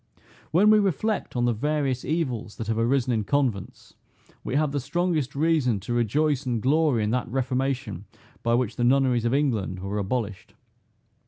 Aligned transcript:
When 0.49 0.71
we 0.71 0.79
reflect 0.79 1.35
on 1.35 1.45
the 1.45 1.53
various 1.53 2.03
evils 2.03 2.55
that 2.55 2.65
have 2.65 2.79
arisen 2.79 3.13
in 3.13 3.23
convents, 3.23 3.93
we 4.43 4.55
have 4.55 4.71
the 4.71 4.79
strongest 4.79 5.35
reason 5.35 5.79
to 5.81 5.93
rejoice 5.93 6.43
and 6.43 6.59
glory 6.59 7.03
in 7.03 7.11
that 7.11 7.27
reformation 7.29 8.05
by 8.41 8.55
which 8.55 8.77
the 8.77 8.83
nunneries 8.83 9.25
of 9.25 9.33
England 9.35 9.77
were 9.77 9.99
abolished. 9.99 10.55